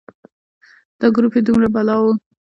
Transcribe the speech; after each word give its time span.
دا 0.99 1.07
ګروپ 1.15 1.33
یې 1.37 1.41
دومره 1.47 1.67
بلا 1.75 1.95
و. 2.01 2.05